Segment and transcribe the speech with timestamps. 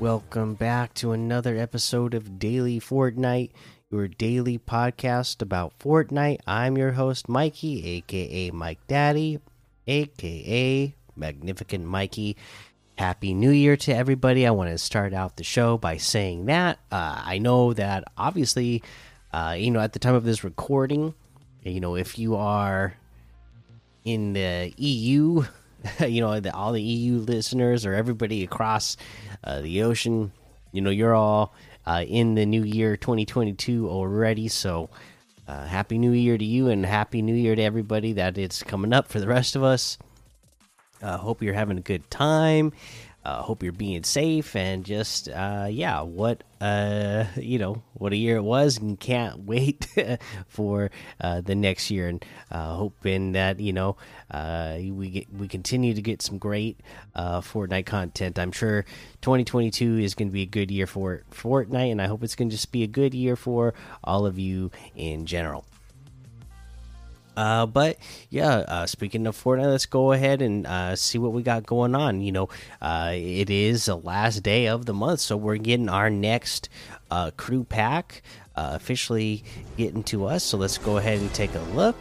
[0.00, 3.50] Welcome back to another episode of Daily Fortnite,
[3.90, 6.38] your daily podcast about Fortnite.
[6.46, 9.40] I'm your host, Mikey, aka Mike Daddy,
[9.88, 12.36] aka Magnificent Mikey.
[12.96, 14.46] Happy New Year to everybody.
[14.46, 16.78] I want to start out the show by saying that.
[16.92, 18.84] Uh, I know that obviously,
[19.32, 21.12] uh, you know, at the time of this recording,
[21.64, 22.94] you know, if you are
[24.04, 25.44] in the EU,
[26.00, 28.96] you know, the, all the EU listeners or everybody across
[29.44, 30.32] uh, the ocean,
[30.72, 31.54] you know, you're all
[31.86, 34.48] uh, in the new year 2022 already.
[34.48, 34.90] So,
[35.46, 38.92] uh, happy new year to you and happy new year to everybody that it's coming
[38.92, 39.98] up for the rest of us.
[41.02, 42.72] Hope you're having a good time.
[43.28, 48.16] Uh, hope you're being safe and just uh, yeah, what uh, you know, what a
[48.16, 49.86] year it was, and can't wait
[50.48, 53.98] for uh, the next year, and uh, hoping that you know
[54.30, 56.80] uh, we get we continue to get some great
[57.14, 58.38] Fortnite content.
[58.38, 58.86] I'm sure
[59.20, 62.48] 2022 is going to be a good year for Fortnite, and I hope it's going
[62.48, 65.66] to just be a good year for all of you in general.
[67.38, 67.96] Uh, but
[68.30, 71.94] yeah, uh, speaking of Fortnite, let's go ahead and uh, see what we got going
[71.94, 72.20] on.
[72.20, 72.48] You know,
[72.82, 76.68] uh, it is the last day of the month, so we're getting our next
[77.12, 78.22] uh, crew pack
[78.56, 79.44] uh, officially
[79.76, 80.42] getting to us.
[80.42, 81.94] So let's go ahead and take a look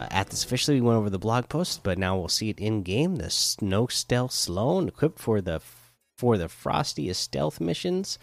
[0.00, 0.80] at this officially.
[0.80, 3.16] We went over the blog post, but now we'll see it in game.
[3.16, 5.60] The Snow Stealth Slone equipped for the
[6.16, 8.18] for the frostiest stealth missions.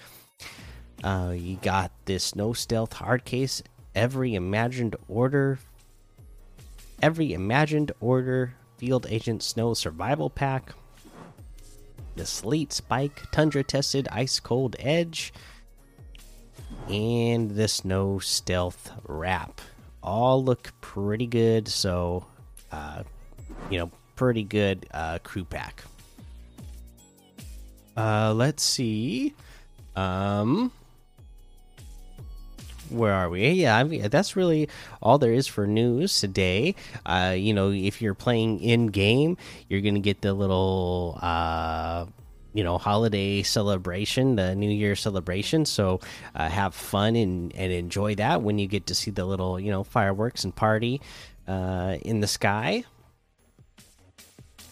[1.03, 3.61] you got this Snow Stealth hard case.
[3.93, 5.59] Every imagined order
[7.03, 10.73] every imagined order field agent snow survival pack
[12.15, 15.33] the sleet spike tundra tested ice cold edge
[16.89, 19.61] and the snow stealth wrap.
[20.01, 22.25] All look pretty good so
[22.71, 23.03] uh
[23.69, 25.83] you know pretty good uh crew pack.
[27.95, 29.33] Uh let's see.
[29.95, 30.71] Um
[32.89, 33.49] where are we?
[33.51, 34.69] Yeah, I mean, that's really
[35.01, 36.75] all there is for news today.
[37.05, 39.37] Uh, you know, if you're playing in game,
[39.69, 42.05] you're gonna get the little uh,
[42.53, 45.65] you know holiday celebration, the New Year celebration.
[45.65, 45.99] So
[46.35, 49.71] uh, have fun and and enjoy that when you get to see the little you
[49.71, 51.01] know fireworks and party
[51.47, 52.85] uh, in the sky.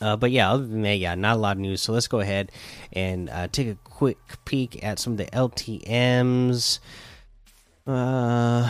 [0.01, 1.81] Uh, but yeah, other than that, yeah, not a lot of news.
[1.81, 2.51] So let's go ahead
[2.91, 6.79] and uh, take a quick peek at some of the LTM's.
[7.85, 8.69] Uh,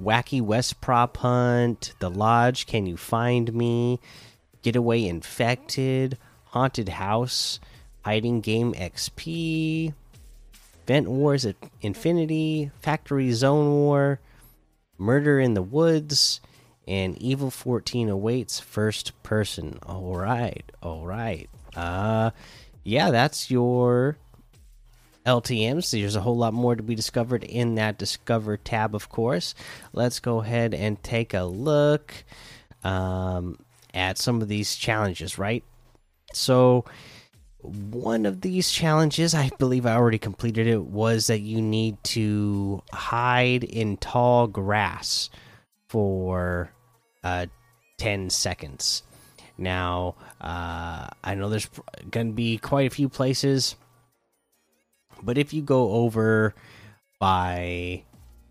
[0.00, 4.00] Wacky West Prop Hunt, The Lodge, Can You Find Me,
[4.62, 7.60] Getaway Infected, Haunted House,
[8.04, 9.92] Hiding Game XP,
[10.86, 14.20] Vent Wars at Infinity, Factory Zone War,
[14.96, 16.40] Murder in the Woods,
[16.86, 19.78] and Evil 14 awaits first person.
[19.82, 21.50] All right, all right.
[21.76, 22.30] Uh,
[22.84, 24.16] yeah, that's your
[25.28, 25.90] LTMs.
[25.90, 29.54] There's a whole lot more to be discovered in that Discover tab, of course.
[29.92, 32.24] Let's go ahead and take a look
[32.82, 33.58] um,
[33.92, 35.62] at some of these challenges, right?
[36.32, 36.86] So,
[37.60, 42.82] one of these challenges, I believe I already completed it, was that you need to
[42.92, 45.28] hide in tall grass
[45.88, 46.72] for
[47.22, 47.46] uh,
[47.98, 49.02] 10 seconds.
[49.58, 51.68] Now, uh, I know there's
[52.10, 53.74] going to be quite a few places
[55.22, 56.54] but if you go over
[57.18, 58.02] by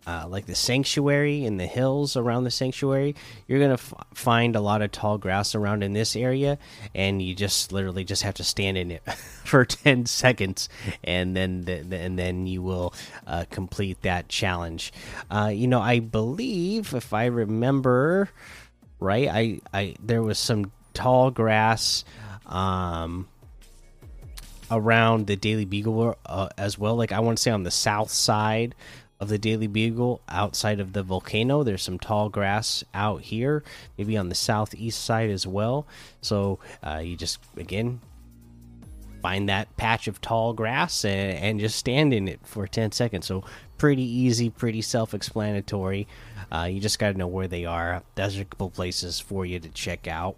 [0.07, 3.13] uh, like the sanctuary in the hills around the sanctuary,
[3.45, 3.77] you're gonna
[4.13, 6.57] find a lot of tall grass around in this area,
[6.95, 9.03] and you just literally just have to stand in it
[9.43, 10.69] for ten seconds,
[11.03, 12.93] and then the, and then you will
[13.27, 14.93] uh, complete that challenge.
[15.29, 18.29] Uh, you know, I believe if I remember
[19.01, 22.05] right, I I there was some tall grass.
[22.45, 23.27] Um,
[24.69, 26.95] around the Daily Beagle uh, as well.
[26.95, 28.75] Like I want to say on the south side
[29.19, 33.63] of the Daily Beagle, outside of the volcano, there's some tall grass out here.
[33.97, 35.87] Maybe on the southeast side as well.
[36.21, 37.99] So uh, you just again
[39.21, 43.25] find that patch of tall grass and, and, just stand in it for 10 seconds.
[43.25, 43.43] So
[43.79, 46.07] pretty easy, pretty self-explanatory.
[46.51, 48.03] Uh, you just got to know where they are.
[48.13, 50.37] There's a couple places for you to check out.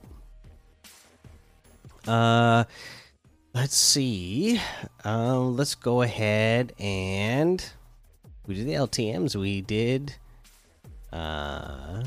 [2.07, 2.63] Uh
[3.53, 4.61] Let's see.
[5.03, 7.63] Um, let's go ahead and
[8.45, 9.35] we did the LTM's.
[9.35, 10.15] We did.
[11.11, 12.03] Uh,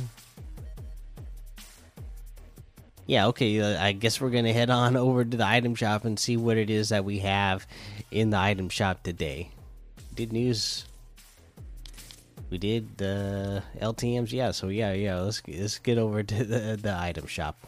[3.07, 3.61] yeah, okay.
[3.61, 6.57] Uh, I guess we're gonna head on over to the item shop and see what
[6.57, 7.67] it is that we have
[8.13, 9.51] in the item shop today.
[10.15, 10.85] Did news.
[12.51, 14.33] We did the LTM's.
[14.33, 15.19] Yeah, so yeah, yeah.
[15.21, 17.67] Let's let's get over to the the item shop.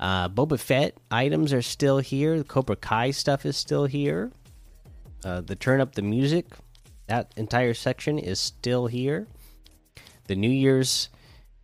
[0.00, 2.38] Uh, Boba Fett items are still here.
[2.38, 4.32] The Cobra Kai stuff is still here.
[5.22, 6.46] Uh, the turn up the music,
[7.06, 9.26] that entire section is still here.
[10.26, 11.10] The New Year's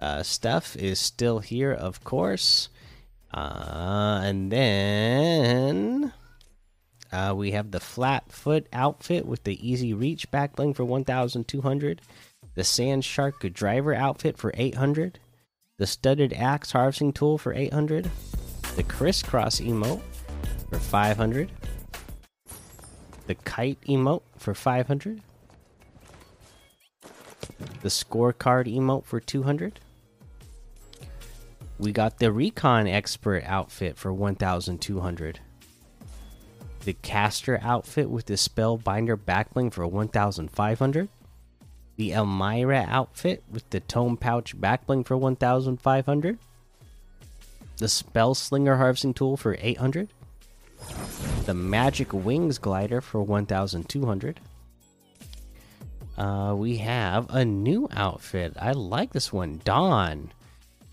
[0.01, 2.69] uh, stuff is still here, of course.
[3.33, 6.13] Uh, and then
[7.11, 12.03] uh, we have the flat foot outfit with the easy reach back bling for 1,200.
[12.55, 15.21] The sand shark driver outfit for 800.
[15.79, 18.11] The studded axe harvesting tool for 800.
[18.77, 20.01] The crisscross emote
[20.71, 21.51] for 500.
[23.27, 25.21] The kite emote for 500.
[27.83, 29.81] The scorecard emote for 200.
[31.79, 35.41] We got the recon expert outfit for 1200.
[36.85, 41.11] The caster outfit with the spellbinder backbling for 1500.
[41.97, 46.39] The Elmira outfit with the tome pouch backbling for 1500.
[47.79, 50.09] The spell slinger harvesting tool for 800.
[51.45, 54.41] The magic wings glider for 1200.
[56.19, 58.55] Uh, we have a new outfit.
[58.61, 59.61] I like this one.
[59.65, 60.33] Dawn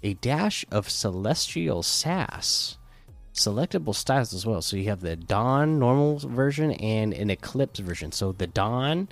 [0.03, 2.77] a dash of celestial sass
[3.33, 8.11] selectable styles as well so you have the dawn normal version and an eclipse version
[8.11, 9.07] so the dawn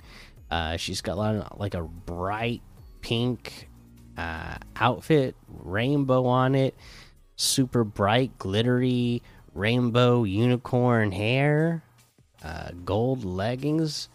[0.52, 1.16] uh, she's got
[1.58, 2.62] like a bright
[3.00, 3.68] pink
[4.16, 6.74] uh, outfit rainbow on it
[7.36, 9.22] super bright glittery
[9.54, 11.82] rainbow unicorn hair
[12.44, 14.08] uh, gold leggings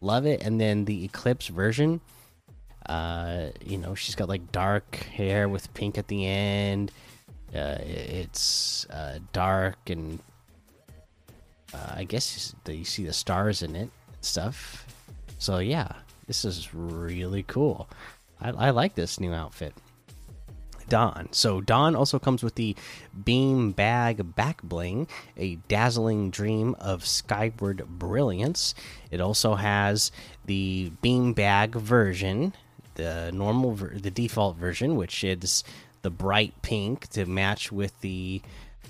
[0.00, 2.00] love it and then the eclipse version
[2.86, 6.90] uh, you know, she's got like dark hair with pink at the end.
[7.54, 10.18] Uh, it's uh, dark and
[11.74, 13.90] uh, I guess you see the stars in it
[14.20, 14.86] stuff.
[15.42, 15.90] So yeah,
[16.28, 17.88] this is really cool.
[18.40, 19.74] I, I like this new outfit.
[20.88, 21.26] Dawn.
[21.32, 22.76] So Dawn also comes with the
[23.24, 28.76] Beam Bag Back Bling, a dazzling dream of skyward brilliance.
[29.10, 30.12] It also has
[30.44, 32.54] the Beam Bag version,
[32.94, 35.64] the normal the default version, which is
[36.02, 38.42] the bright pink to match with the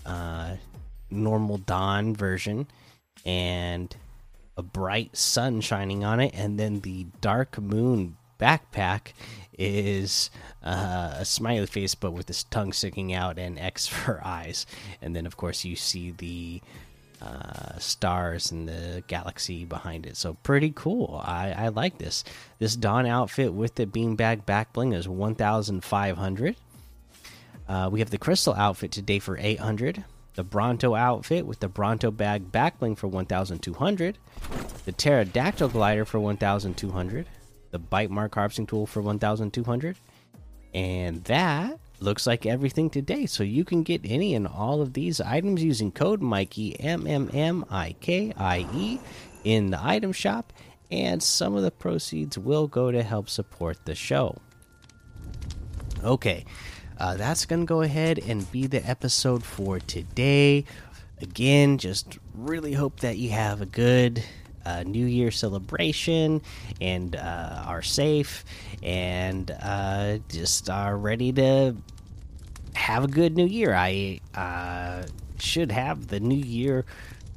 [0.05, 0.57] uh,
[1.11, 2.67] normal dawn version,
[3.25, 3.97] and
[4.57, 9.13] a bright sun shining on it, and then the dark moon backpack
[9.57, 10.31] is
[10.65, 14.67] uh, a smiley face but with his tongue sticking out and X for eyes,
[15.01, 16.63] and then of course you see the
[17.23, 20.17] uh, stars and the galaxy behind it.
[20.17, 21.23] So pretty cool.
[21.25, 22.25] I, I like this.
[22.59, 26.57] This Dawn outfit with the beanbag back bling is 1,500.
[27.69, 30.05] Uh, we have the crystal outfit today for 800.
[30.35, 34.19] The Bronto outfit with the Bronto bag back bling for 1,200.
[34.85, 37.27] The pterodactyl glider for 1,200.
[37.71, 39.97] The bite mark harvesting tool for 1,200.
[40.75, 43.27] And that looks like everything today.
[43.27, 47.31] So you can get any and all of these items using code Mikey M M
[47.33, 48.99] M I K I E
[49.45, 50.53] in the item shop,
[50.91, 54.37] and some of the proceeds will go to help support the show.
[56.03, 56.45] Okay,
[56.99, 60.65] uh, that's gonna go ahead and be the episode for today.
[61.21, 64.25] Again, just really hope that you have a good
[64.65, 66.43] uh, New Year celebration
[66.81, 68.45] and uh, are safe
[68.83, 71.77] and uh, just are ready to
[72.75, 73.75] have a good New Year.
[73.75, 75.05] I uh,
[75.39, 76.85] should have the New Year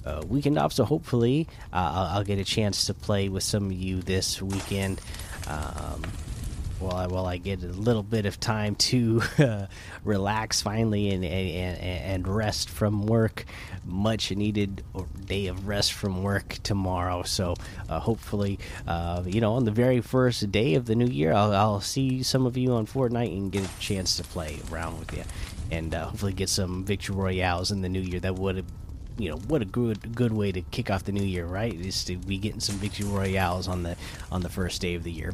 [0.05, 3.65] uh, weekend off, so hopefully uh, I'll, I'll, get a chance to play with some
[3.65, 5.01] of you this weekend.
[5.47, 6.03] Um,
[6.79, 9.65] while I, while I get a little bit of time to uh,
[10.03, 13.46] relax finally and, and and rest from work,
[13.86, 14.84] much needed
[15.25, 17.24] day of rest from work tomorrow.
[17.24, 17.55] So
[17.89, 21.53] uh, hopefully, uh, you know, on the very first day of the new year, I'll,
[21.53, 25.15] I'll, see some of you on Fortnite and get a chance to play around with
[25.15, 25.24] you,
[25.72, 28.20] and uh, hopefully get some victory royales in the new year.
[28.20, 28.65] That would
[29.17, 32.03] you know what a good good way to kick off the new year right is
[32.03, 33.96] to be getting some victory royales on the
[34.32, 35.34] on the first day of the year